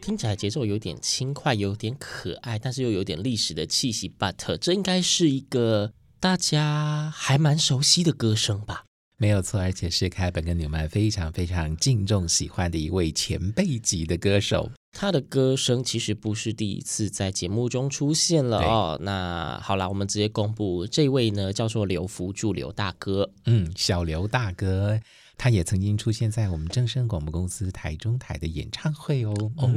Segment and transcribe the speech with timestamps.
[0.00, 4.12] 听起来节奏有点轻快，有点可爱，但是又有点历史的气息。
[4.18, 8.84] But 这应该是一个大家还蛮熟悉的歌声吧？
[9.20, 14.70] 没有错，而且是凯本跟纽曼非常非常敬重喜欢的一位前辈级的歌手。
[14.92, 18.98] 他的歌声其实不是第一次在节目中出现了哦。
[19.02, 23.30] 那好啦，我们直接公布这位呢，叫做刘福柱刘大哥。
[23.44, 24.98] 嗯，小刘大哥。
[25.42, 29.32] 他也曾经出现在我们正声广播公司台中台的演唱会哦。
[29.56, 29.70] 哦，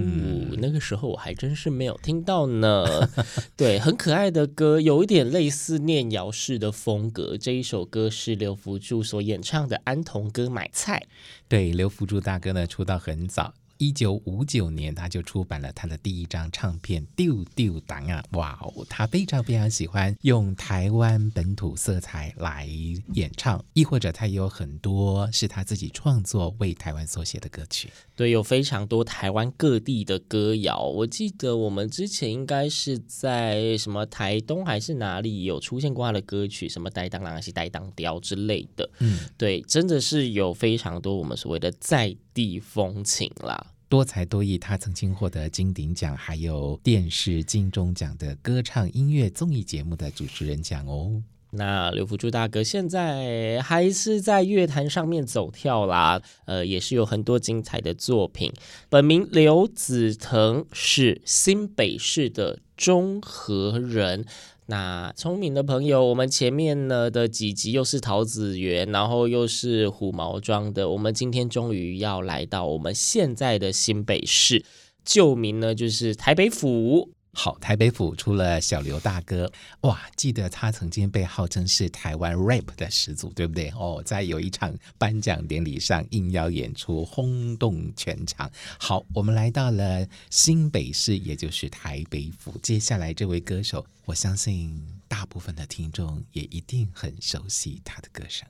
[0.57, 2.85] 那个时候我还真是没有听到呢。
[3.55, 7.37] 对，很可爱的歌，有一点类似念瑶式的风格。
[7.37, 11.07] 这一首歌是刘福柱所演唱的《安童哥买菜》。
[11.47, 13.53] 对，刘福柱大哥呢，出道很早。
[13.77, 18.23] 一九五九年，他就出版了他的第一张唱片《丢丢档啊》。
[18.37, 22.67] 哇哦，他非常非常喜欢用台湾本土色彩来
[23.13, 27.89] 演唱，亦或者他也有很多是他自己创作为台湾所写的歌曲。
[28.15, 30.83] 对，有非常多台湾各地的歌谣。
[30.83, 38.89] 我记得我们之前应该是在什么台东还是哪里有出现过他的歌曲，什么《呆当郎》还是《呆当雕》之类的。
[38.99, 43.67] 嗯，对，真的是有非常多我们所谓的在地风情啦。
[43.89, 51.21] 多才多艺，他曾经获得金鼎奖，还有电视金钟奖的歌唱音乐综艺节目的主持人奖哦。
[51.51, 58.51] 那刘福柱大哥现在还是在乐坛上面走跳啦，呃，也是有很多精彩的作品。
[58.89, 64.25] 本名刘子腾，是新北市的中和人。
[64.65, 74.63] 那聪明的朋友，我们前面呢的几集又是桃子园，然后又是虎毛庄的，我们今天终于要来到我们现在的新北市，
[75.03, 77.11] 旧名呢就是台北府。
[77.35, 79.51] 好，台北府出了小刘大哥，
[79.81, 79.99] 哇！
[80.15, 83.71] 记得他曾经被号称是台湾 rap 的始祖，对不对？
[83.71, 88.49] 哦，在有一场颁奖典礼上应邀演出，轰动全场。
[88.77, 92.55] 好，我们来到了新北市，也就是台北府。
[92.61, 98.47] 接下来这位歌手，我相信大部分的听众也一定很熟悉他的歌声。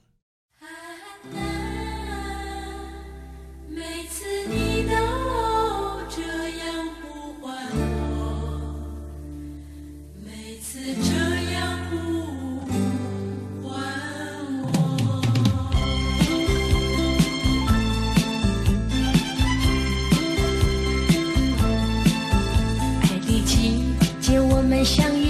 [24.83, 25.22] 相遇。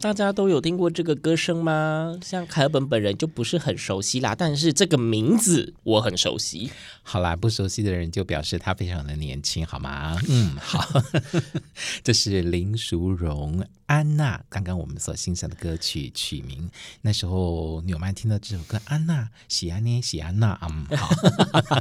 [0.00, 2.18] 大家都有听过这个歌声吗？
[2.22, 6.70] 像凯尔本本人就不是很熟悉啦，但是这个名字我很熟悉。
[7.02, 10.18] 好啦，不熟悉的人就表示他非常的年轻，好吗？
[10.26, 11.02] 嗯，好，
[12.02, 13.62] 这是林淑荣。
[13.86, 16.70] 安娜，刚刚我们所欣赏的歌曲曲名，
[17.02, 21.10] 那时候纽曼听到这首歌，安娜喜安妮喜安娜，嗯，好，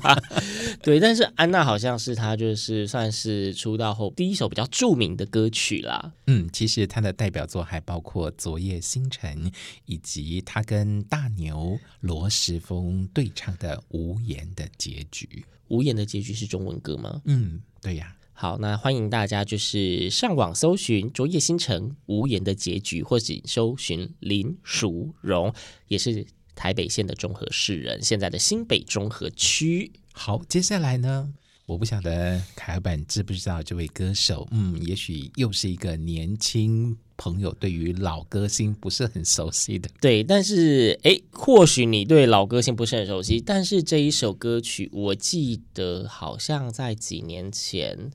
[0.81, 6.13] 对，但是安娜好像是她就是算是出道后第一首比较著名的歌曲啦。
[6.25, 9.51] 嗯，其实她的代表作还包括《昨夜星辰》，
[9.85, 15.27] 以及他跟大牛罗时丰对唱的《无言的结局》。
[15.67, 17.21] 无言的结局是中文歌吗？
[17.25, 18.15] 嗯，对呀。
[18.33, 25.53] 好，那欢迎大家就是上网搜寻《昨夜星辰》无言的结局，或是搜寻林淑荣，
[25.89, 26.25] 也是
[26.55, 29.91] 台北县的中和市人，现在的新北中和区。
[30.13, 31.33] 好，接下来呢，
[31.69, 39.87] 我不晓得凯尔本知不知道这位歌手，嗯，也许又是一个年轻朋友对于老歌星不是很熟悉的。
[40.01, 48.09] 对，但是诶，或许你对老歌星不是很熟悉，但是这一首歌曲，我记得好像在几年前。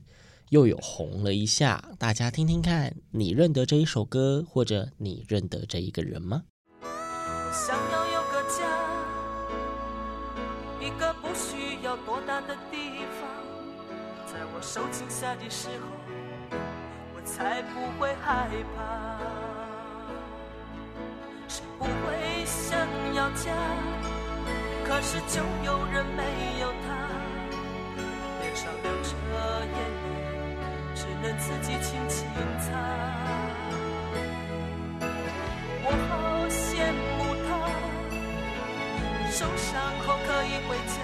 [0.49, 6.43] 又有红了一下，大家听听看，你认得这一首歌，或者你认得这一个人吗？
[7.51, 8.63] 想要有个家，
[10.79, 12.77] 一个不需要多大的地
[14.57, 15.85] 我受惊吓的时候，
[17.13, 19.19] 我才不会害怕。
[21.45, 22.79] 谁不会想
[23.13, 23.51] 要家？
[24.85, 26.23] 可是就有人没
[26.61, 26.95] 有它，
[28.39, 29.09] 脸上流着
[29.65, 30.15] 眼泪。
[30.95, 32.25] 只能自己轻轻
[32.61, 32.71] 擦，
[35.83, 37.51] 我好羡慕他，
[39.29, 39.67] 受伤
[40.07, 40.95] 后可以回家，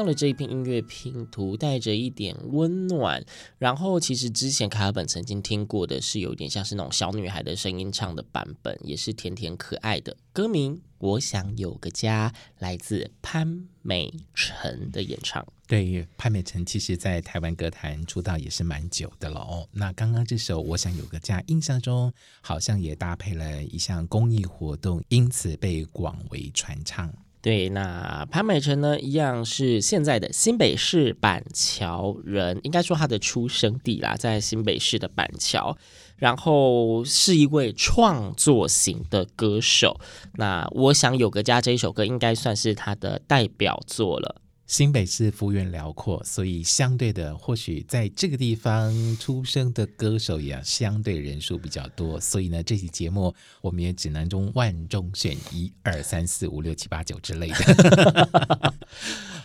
[0.00, 3.22] 刚刚的这一片音乐拼图带着一点温暖，
[3.58, 10.16] 然后其实之前卡尔本曾经听过的是有点像是那种小女孩的声音唱的版本，也是甜甜可爱的。
[10.32, 12.30] 歌名《我想有个家》，
[12.60, 15.46] 来自潘美辰的演唱。
[15.66, 19.68] 对，潘美辰其实在台湾歌坛出道也是蛮久的了哦。
[19.72, 22.10] 那刚刚这首《我想有个家》，印象中
[22.40, 27.12] 好像也搭配了一项公益活动，因此被广为传唱。
[27.42, 35.74] 对，那潘美辰呢，一样是现在的新北市板桥人，应该说他的出生地啦，在新北市的板桥，
[36.16, 39.98] 然后是一位创作型的歌手。
[40.34, 44.42] 那我想有个家这一首歌，应该算是他的代表作了。
[44.70, 52.20] 新北市幅员辽阔，所以相对的，或许在这个地方出生的歌手也相对人数比较多。
[52.20, 58.74] 所以呢，这期节目我们也只能中万中选一、二、三、四、五、六、七、八、九之类的。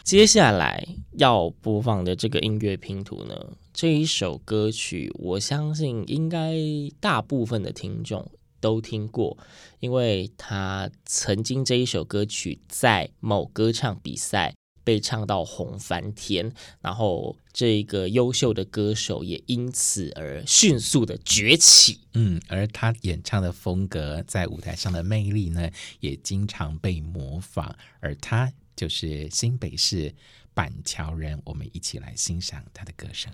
[0.03, 3.33] 接下来要播放的这个音乐拼图呢，
[3.73, 6.53] 这一首歌曲，我相信应该
[6.99, 9.35] 大部分的听众都听过，
[9.79, 14.53] 因为他曾经这一首歌曲在某歌唱比赛。
[14.85, 21.99] 被唱到红翻天，然后这个优秀的歌手也因此而迅速的崛起。
[22.13, 27.75] 嗯，而他演唱的风格在舞台上的魅力呢，也经常被模仿。
[27.99, 30.13] 而他就是新北市
[30.53, 33.33] 板桥人，我们一起来欣赏他的歌声。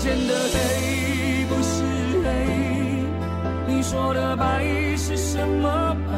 [0.00, 1.84] 眼前的黑不是
[2.24, 2.24] 黑，
[3.66, 4.64] 你说的白
[4.96, 6.14] 是什么白？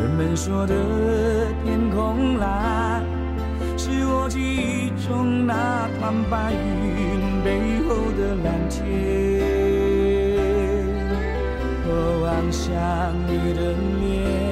[0.00, 0.74] 人们说的
[1.64, 3.04] 天空蓝，
[3.78, 8.82] 是我记忆中那团白云背后的蓝天。
[11.86, 11.90] 我
[12.24, 12.66] 望向
[13.28, 13.70] 你的
[14.00, 14.51] 脸，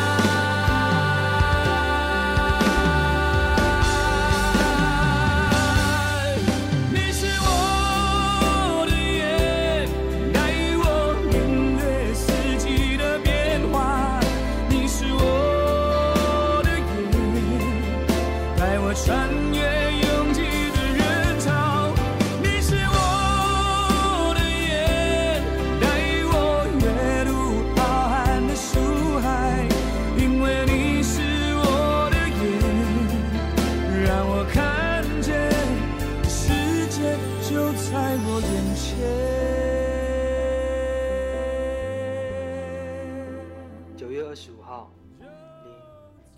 [44.01, 44.91] 九月二十五号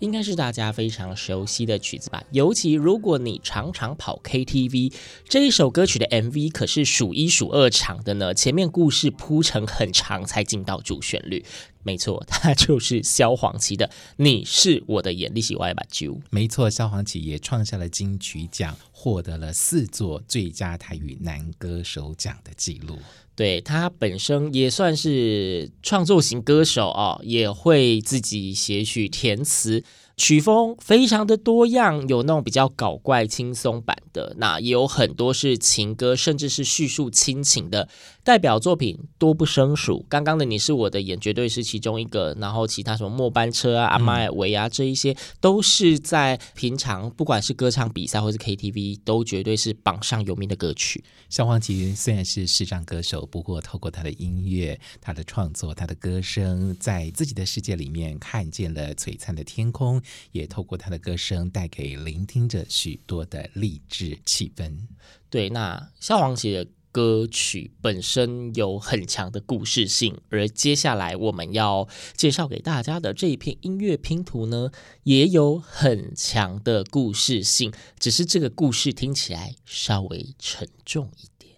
[0.00, 4.92] 应该是大家非常熟悉的曲子吧，尤其如果你常常跑 KTV，
[5.26, 8.34] 这一首歌曲的 MV 可是数一数二长的呢。
[8.34, 11.42] 前面故事铺成很长才进到主旋律，
[11.84, 13.86] 没错， 它就是萧煌奇的
[14.16, 16.20] 《你是我的眼》，你是我的目睭。
[16.30, 22.98] 没错，萧煌奇也创下了金曲奖，获得了四座最佳台语男歌手奖的记录。
[23.36, 29.84] 对，他本身也算是创作型歌手啊、哦，也会自己写曲填词。
[30.16, 37.88] 曲风非常的多样，有那种比较搞怪轻松版的，那也有很多是情歌，甚至是叙述亲情的。
[38.22, 51.04] 代表作品多不胜数，刚刚的你是我的眼绝对是其中一个，然后其他什么末班车啊、阿麦维啊这一些，都是在平常不管是歌唱比赛或是 KTV，都绝对是榜上有名的歌曲。
[51.28, 60.00] 萧煌奇虽然是视障歌手，不过透过他的音乐、他的创作、他的歌声，在自己的世界里面看见了璀璨的天空。
[60.32, 64.86] 也透过他的歌声带给聆听者许多的励志气氛。
[65.30, 74.70] 对，那萧煌奇的歌曲本身有很强的故事性，而接下来我们要介绍给大家的这一片音乐拼图呢，
[75.02, 81.56] 也有很强的故事性，只是这个故事听起来稍微沉重一点。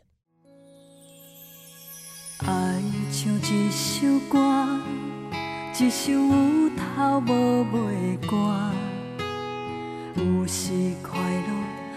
[2.38, 5.15] 爱像一首歌。
[5.78, 8.34] 一首有头无尾的歌，
[10.14, 11.20] 有时快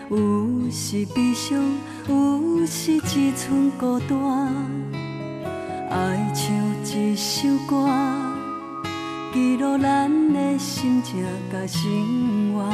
[0.09, 1.57] 乐，有时悲伤，
[2.09, 4.53] 有时只剩孤单。
[5.89, 6.53] 爱像
[6.93, 7.89] 一首歌，
[9.31, 12.69] 记录咱的心情甲生活。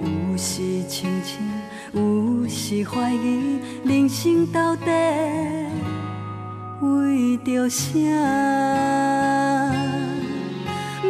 [0.00, 1.40] 有时清醒，
[1.92, 4.86] 有时怀疑，人生到底
[6.80, 7.90] 为着啥？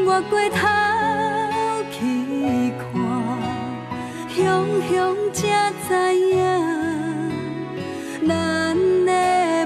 [0.06, 0.58] 我回头
[1.90, 1.96] 去
[2.78, 2.84] 看，
[4.28, 4.38] 雄
[4.86, 4.92] 雄
[5.32, 5.42] 才
[5.88, 5.88] 知
[6.20, 6.32] 影，
[8.28, 8.30] 咱
[9.06, 9.10] 的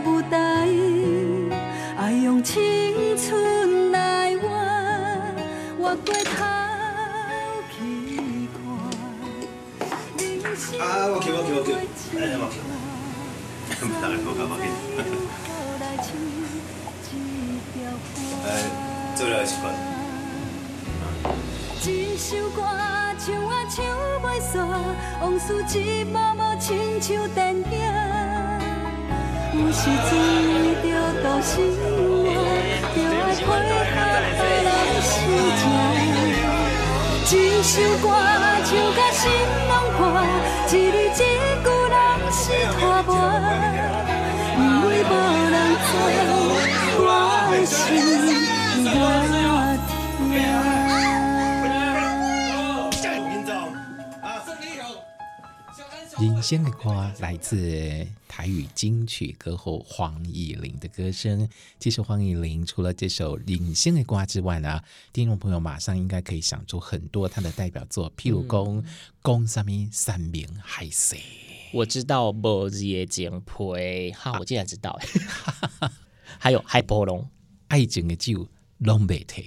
[0.07, 0.33] 舞台
[1.99, 2.55] 爱用青
[3.17, 4.47] 春来换。
[5.77, 6.31] 我回头
[7.75, 7.77] 去
[8.55, 8.57] 看，
[10.81, 11.69] 啊，我去，我去，我去，
[12.17, 12.23] 哎？
[18.47, 18.49] 哎，
[19.17, 19.35] 做了。
[22.19, 22.63] 一首歌
[23.17, 23.79] 唱啊唱
[24.25, 24.53] 袂煞，
[25.21, 27.63] 往事一幕幕亲像电影。
[29.55, 30.91] 有时为着
[31.23, 32.27] 度生活，
[32.93, 33.97] 就爱配合
[34.35, 34.69] 别人
[35.01, 35.09] 心
[35.59, 35.63] 情。
[37.31, 37.33] 一
[37.63, 37.71] 首
[38.03, 38.05] 歌
[38.65, 39.23] 唱甲心
[39.69, 40.01] 拢破，
[40.67, 40.71] 一
[41.15, 41.25] 字一
[41.63, 41.95] 句拢
[42.33, 42.43] 是
[42.81, 43.09] 拖磨，
[44.59, 45.13] 因为无
[45.53, 45.55] 人
[45.87, 45.87] 知
[46.99, 47.01] 我
[47.65, 47.79] 心
[48.91, 48.93] 我
[49.87, 50.78] 痛。
[56.21, 61.49] 人生的歌来自台语金曲歌后黄乙玲的歌声。
[61.79, 64.81] 其实黄乙玲除了这首《人生的歌》之外呢，
[65.13, 68.83] 听众朋友马上应该可以想出很多她的代表作，譬如讲
[69.23, 71.15] 《讲什么三明海誓》。
[71.73, 74.99] 我知道《无字的情配》，哈，我竟然知道。
[76.41, 77.21] 还有《海波龙》，
[77.69, 78.49] 爱情的酒。
[78.79, 79.43] 龙北特，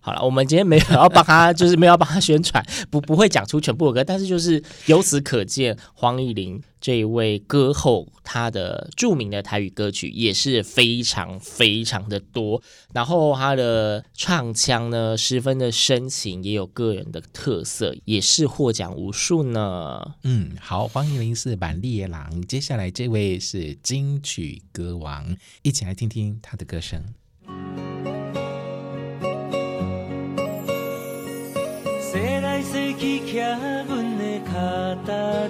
[0.00, 12.62] 好了，我们今天没有要帮他，就是没有要帮他宣传，不不会讲出全部的歌，但是就是由此可见，黄义玲这一位歌后，她的著名的台语歌曲也是非常非常的多，
[12.94, 20.14] 然后她的唱腔呢十分的深情，也有个人的特色，也是获奖无数呢。
[20.22, 27.04] 嗯，好，黄义玲是板栗野郎，接下来这位是金曲歌王，一起来听听他的歌声。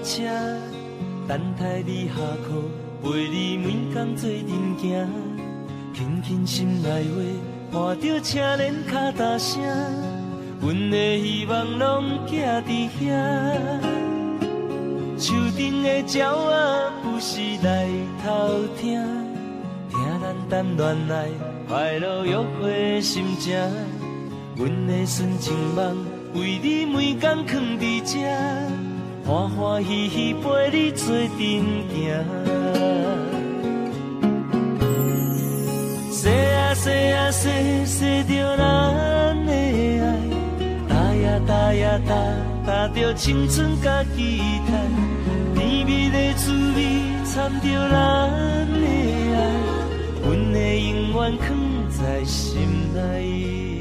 [0.06, 0.22] 车，
[1.26, 2.14] 等待你下
[2.46, 2.62] 课，
[3.02, 5.08] 陪你每天做阵行，
[5.92, 6.88] 轻轻心内
[7.72, 9.60] 话，伴着车轮脚踏声，
[10.60, 13.02] 阮的希望拢寄伫遐。
[15.18, 17.88] 树顶的鸟仔不时来
[18.24, 19.02] 偷听，
[19.90, 19.98] 听
[20.48, 21.28] 咱谈恋爱
[21.66, 23.58] 快乐约会心情，
[24.54, 25.96] 阮的纯情梦。
[26.34, 28.18] 为你每天囥伫遮，
[29.26, 31.84] 欢欢喜喜陪你做阵行。
[36.12, 37.50] 说啊说啊说，
[37.84, 40.04] 说着咱的爱，
[40.88, 42.14] 搭呀搭呀搭，
[42.64, 44.70] 搭着青春甲期待，
[45.56, 46.78] 甜蜜的滋味
[47.24, 48.30] 掺着咱
[48.80, 48.86] 的
[49.34, 49.36] 爱，
[50.22, 51.46] 阮的永远藏
[51.90, 52.62] 在心
[52.94, 53.75] 内。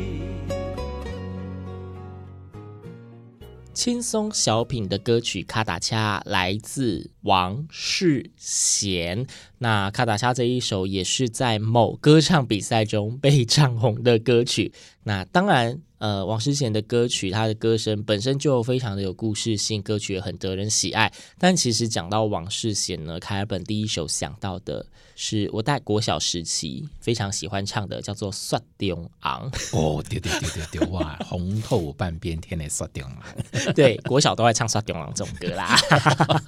[3.85, 9.27] 轻松小品的歌曲《卡达恰》来自王世贤。
[9.57, 14.73] 那《卡达莎》这一首也是在某歌唱比赛中被唱红的歌曲。
[15.03, 21.11] 那当然，呃，王诗贤的歌曲，他的歌声本身就非常的有故事性，歌曲也很得人喜爱。
[21.37, 24.85] 但其实讲到王世贤呢，凯尔本第一首想到的。
[25.17, 29.49] 是我在国小时期非常喜欢唱的，叫做《雪中红》。
[29.71, 33.71] 哦，丢丢丢丢丢，哇，红透半边天的雪中红。
[33.73, 35.77] 对，国小都爱唱《雪中红》这种歌啦。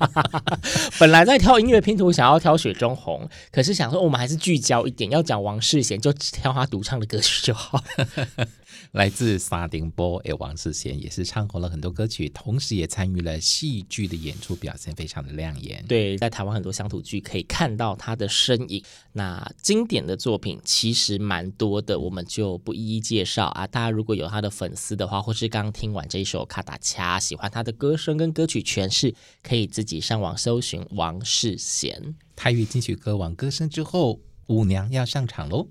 [0.99, 7.81] 本来在挑音乐拼图，想要挑《雪中红》，可是想说我们还是聚焦一点，要讲王世贤，就挑他独唱的歌曲就好。
[8.91, 15.83] 来自沙丁波诶，王世贤也是唱红了很多歌曲，同时也参与了戏剧的演出，表现非常的亮眼。
[15.87, 18.83] 对，在台湾很多乡土剧可以看到他的身影。
[19.13, 23.67] 那经典的作品其实蛮多的，我们就不一一介绍啊。
[23.67, 32.15] 大家如果有他的粉丝的话，或是刚听完这一首《卡达恰》，喜欢他的歌声跟歌曲诠释，可以自己上网搜寻王世贤。
[32.37, 35.67] 台语金曲歌王歌声之后，舞娘要上场喽。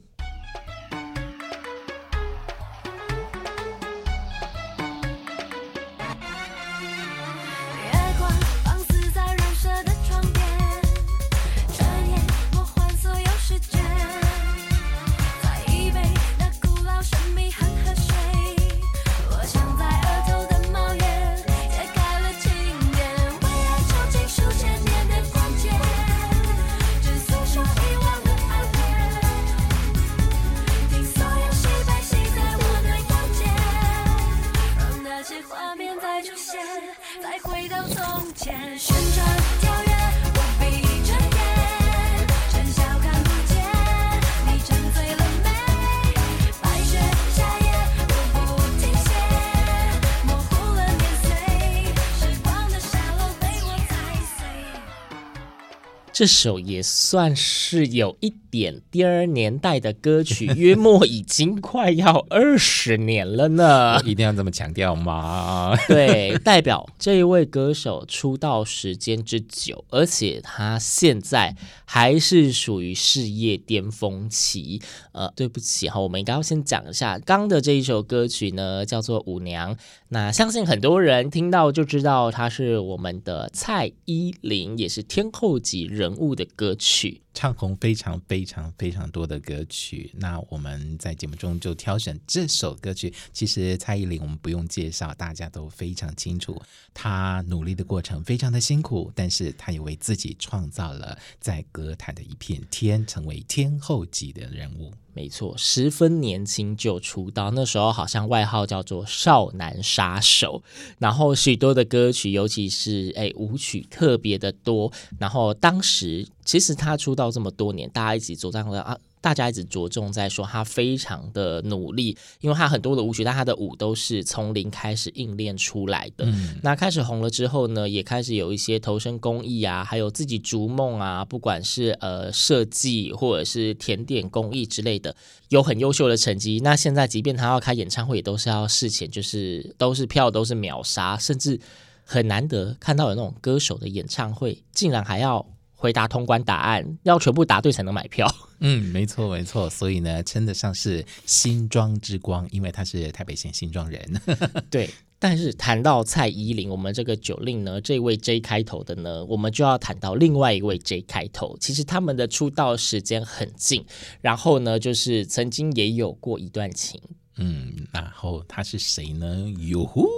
[56.16, 64.00] 这首也算是有一点第二年代的歌曲，约莫已经快要二十年了呢。
[64.02, 65.76] 一定要这么强调吗？
[65.86, 74.80] 对，代表这一位歌手出道时间之久，而且他现在还是属于事业巅峰期。
[75.12, 79.74] 呃，对不起哈，我们应该要先讲一下刚的这一首歌曲呢，叫做《舞娘》。
[80.08, 87.22] 那相信很多人听到就知道，她是我们的蔡依林，也是天后级人人物的歌曲。
[87.36, 90.10] 唱红非常非常非常多的歌曲。
[90.14, 93.12] 那我们在节目中就挑选这首歌曲。
[93.30, 96.58] 其实蔡依林我们不用介绍，大家都非常清楚，
[96.94, 104.94] 她努力的过程非常的辛苦，但是她也为自己创造了在歌坛的一片天，成为天后级的人物。
[105.12, 110.62] 没错，十分年轻就出道，那时候好像外号叫做“少男杀手”。
[110.98, 114.92] 然后许多的歌曲，尤其是哎舞曲特别的多。
[115.18, 118.96] 然后当时其实他出道这么多年，大家一起走在啊。
[119.18, 126.24] 大家一直着重在说他非常的努力，因为他很多的舞曲，但他的舞都是从零开始硬练出来的。
[126.26, 135.16] 嗯、那开始红了之后呢，也开始有一些投身公益啊，还有自己逐梦啊，不管是呃设计或者是甜点工艺之类的，
[135.48, 136.60] 有很优秀的成绩。
[136.62, 141.58] 那现在即便他要开演唱会，也都是要事前就是都是票都是秒杀，甚至
[142.04, 145.44] 很难得看到有那种歌手的演唱会，竟然还要。
[145.76, 148.26] 回答通关答案，要全部答对才能买票。
[148.60, 154.20] 嗯，没错没错，所以呢，称得上是新庄之光，因为他是台北县新庄人。
[154.70, 161.54] 对，但是谈到蔡依林，我们这个九令呢，这位 J 开头的呢，我们就要谈到另外一位 J 开头。
[161.60, 163.84] 其实他们的出道时间很近，
[164.22, 166.98] 然后呢，就是曾经也有过一段情。
[167.36, 169.46] 嗯，然后他是谁呢？
[169.68, 170.08] 哟呼，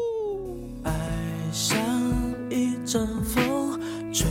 [0.84, 0.92] 爱
[1.52, 1.76] 像
[2.48, 3.80] 一阵风
[4.14, 4.28] 吹。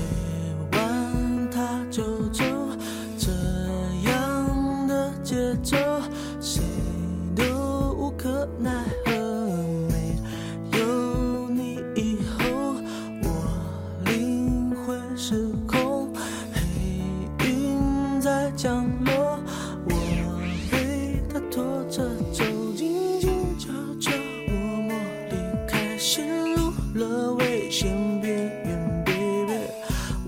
[18.58, 19.40] 降落，
[19.86, 19.94] 我
[20.72, 22.44] 被他拖着走，
[22.76, 24.12] 静静悄悄，
[24.50, 24.96] 默默
[25.30, 29.60] 离开，陷入了危险边缘，baby。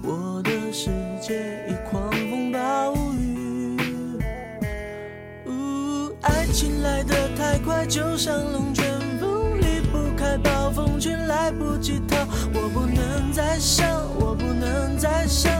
[0.04, 3.80] 我的世界已狂风暴雨。
[5.48, 8.86] 呜，爱情来得太快，就像龙卷
[9.20, 12.15] 风，离不开暴风圈，来不及逃，
[12.54, 13.89] 我不能再想，
[14.20, 15.59] 我不能再想。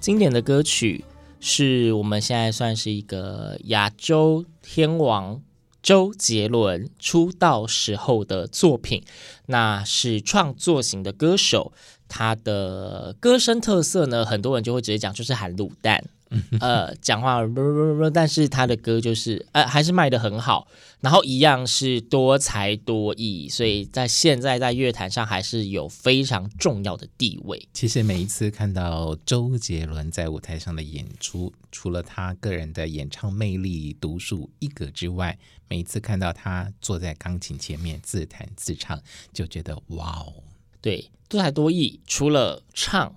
[0.00, 1.04] 经典的歌曲
[1.40, 5.42] 是我们现在算是一个亚洲天王
[5.82, 9.04] 周杰伦出道时候的作品，
[9.46, 11.72] 那是创作型的歌手，
[12.08, 16.02] 他的歌声特色呢，很多人就会直接讲就是喊卤蛋。
[16.60, 17.40] 呃，讲话
[18.14, 20.68] 但是他的歌就是呃，还是卖的很好，
[21.00, 27.68] 然后一样是多才多艺，所以在现在在乐坛上还是有非常重要的地位。
[27.72, 35.36] 其实每一次看到周杰伦在舞台上的演出，除了他个人的演唱魅力独树一格之外，
[35.68, 40.32] 每一次看到他坐在钢琴前面自弹自唱，就觉得哇哦，
[40.80, 43.16] 对，多才多艺，除了唱，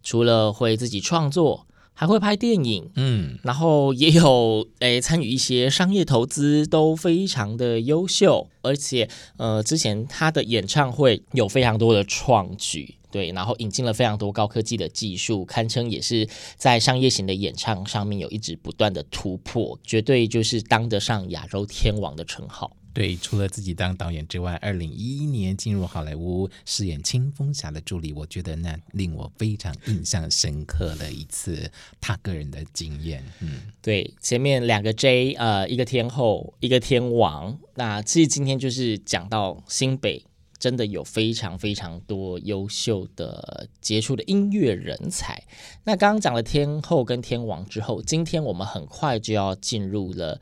[0.00, 1.66] 除了会自己创作。
[1.94, 8.48] 还会拍电影，嗯，然后也有诶参与一些商业投资，都非常的优秀。
[8.62, 22.76] 而且，呃，之前他的演唱会有非常多的创举，对，然后引进了非常多高科技的技术，堪称也是在商业型的演唱上面有一直不断的突破，绝对就是当得上亚洲天王的称号。
[22.94, 33.24] 对，除了自己当导演之外，二零一一年进入好莱坞饰演青蜂侠的助理，我觉得那令我非常印象深刻的一次他个人的经验。
[33.40, 37.58] 嗯，对，前面两个 J，呃，一个天后，一个天王。
[37.76, 40.22] 那其实今天就是讲到新北
[40.58, 45.42] 真的有非常非常多优秀的杰出的音乐人才。
[45.84, 50.38] 那刚刚讲了天后跟天王之后，今天我们很快就要进入了。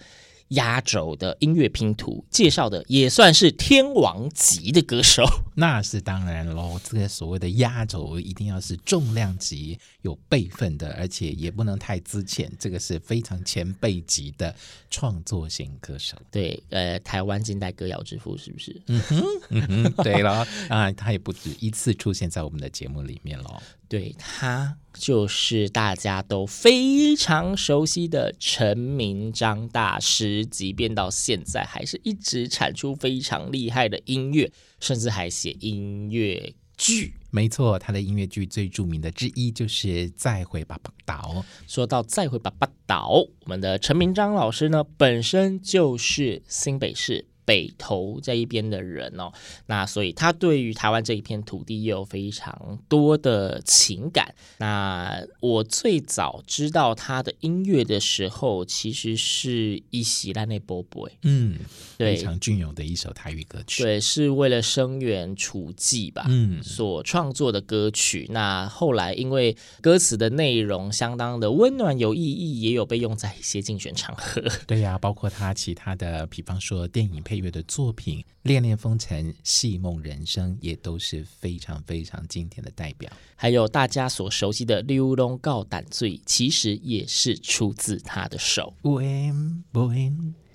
[0.51, 5.25] 压轴的音乐拼图介绍的也算是天王级的歌手，
[5.61, 6.81] 那是当然喽。
[6.83, 12.51] 这个所谓的压轴一定要是重量级、有辈分的，而且也不能太资浅。
[12.59, 14.57] 这个是非常前辈级的
[14.91, 16.17] 创作型歌手。
[16.31, 18.81] 对，呃，台湾近代歌谣之父是不是？
[18.87, 23.63] 嗯哼， 嗯哼，对了， 啊，他也不止一次出现在我们的节目里面喽。
[23.87, 37.15] 对，他就是大家都非常熟悉的陈明章大师，即便到现在还是一直产出非常厉害的音乐，甚至还写音乐剧。
[37.31, 41.45] 没错，他的音乐剧最著名的之一就是《再会吧，巴岛》。
[41.69, 43.13] 说到《再会吧，巴岛》，
[43.45, 49.33] 我们的陈明章老师呢，本身就是新北市北投这一边的人哦，
[49.67, 54.35] 那所以他对于台湾这一片土地也有非常多的情感。
[54.59, 61.59] 那我最早知道他的音乐的时候，其实是一袭烂内波波，嗯，
[61.99, 68.27] 对，非常隽永的一首台语歌曲，对，是为了声援楚记吧，嗯，所创作的歌曲。
[68.31, 74.43] 那后来因为歌词的内容相当的温暖有意义，也有被用在一些竞选场合。
[74.67, 83.11] 对呀、啊，包括他其他的，比方说电影配乐的作品《恋恋风尘》《戏梦人生》也都是非常非常经典的代表。
[83.35, 88.75] 还有大家所熟悉的《溜龙告胆醉》，其实也是出自他的手。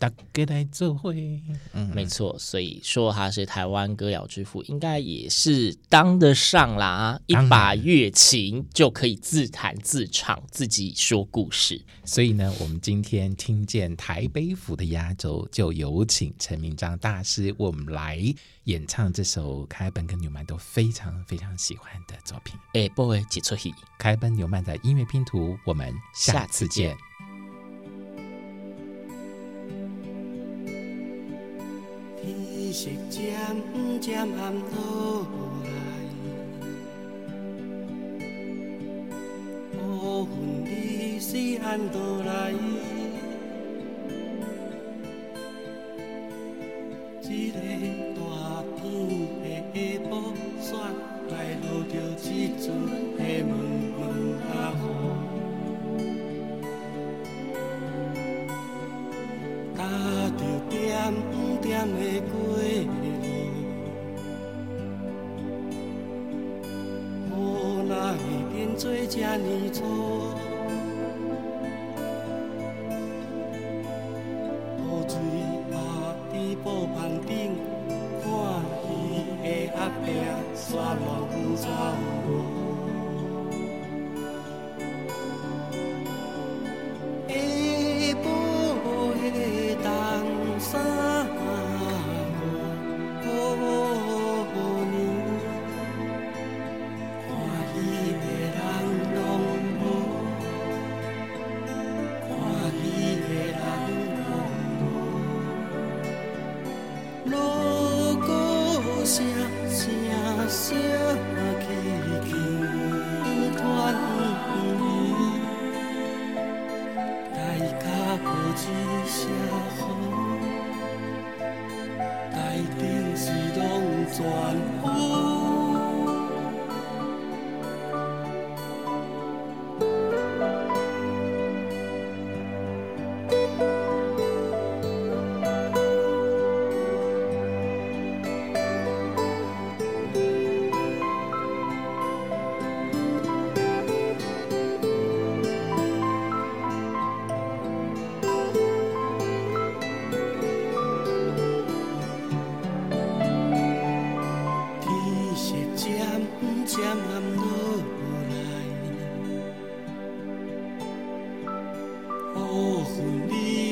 [0.10, 1.41] 大家来做会，
[1.74, 7.20] 嗯，没错，所以说他是台湾歌谣之父，应该也是当得上啦。
[7.28, 11.84] 一把乐琴就可以自弹自唱，自己说故事。
[12.04, 18.20] 所以呢，我们今天听见台北府的压轴，就有请陈明章大师为我们来
[18.65, 22.56] 演唱这首凯尔本跟纽曼都非常非常喜欢的作品。
[22.74, 26.96] 哎，不会记错戏，凯尔本纽曼的音乐拼图，我们下次见。
[32.76, 33.32] 色渐
[34.02, 35.26] 渐暗落
[35.64, 35.70] 来，
[39.80, 40.36] 乌云
[40.66, 42.52] 里是按倒来，
[47.22, 47.58] 一个
[48.14, 48.20] 大
[48.76, 48.84] 天
[49.42, 50.12] 的下晡
[50.60, 50.68] 雪
[51.32, 51.34] 来
[51.64, 52.28] 落着这
[52.62, 52.64] 阵
[53.16, 53.52] 的闷
[53.96, 54.04] 闷
[54.38, 54.44] 仔
[54.76, 54.84] 雨，
[59.78, 59.80] 踏
[60.36, 60.76] 着点
[61.62, 62.00] 点的
[69.38, 70.25] 你走。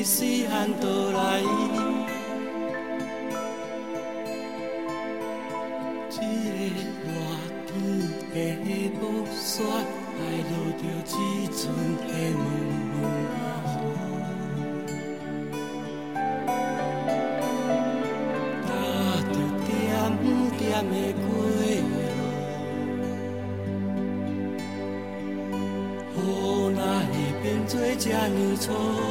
[0.05, 1.82] 是安倒来。
[28.65, 29.02] 错。